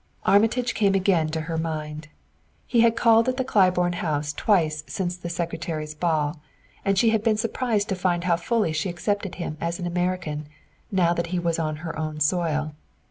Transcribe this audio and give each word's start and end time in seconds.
Armitage 0.25 0.73
came 0.73 0.95
again 0.95 1.29
to 1.29 1.41
her 1.41 1.59
mind. 1.59 2.07
He 2.65 2.79
had 2.79 2.95
called 2.95 3.29
at 3.29 3.37
the 3.37 3.43
Claiborne 3.43 3.93
house 3.93 4.33
twice 4.33 4.83
since 4.87 5.15
the 5.15 5.29
Secretary's 5.29 5.93
ball, 5.93 6.39
and 6.83 6.97
she 6.97 7.11
had 7.11 7.21
been 7.21 7.37
surprised 7.37 7.87
to 7.89 7.95
find 7.95 8.23
how 8.23 8.37
fully 8.37 8.73
she 8.73 8.89
accepted 8.89 9.35
him 9.35 9.57
as 9.61 9.77
an 9.77 9.85
American, 9.85 10.47
now 10.91 11.13
that 11.13 11.27
he 11.27 11.37
was 11.37 11.59
on 11.59 11.75
her 11.85 11.95
own 11.99 12.19
soil. 12.19 12.73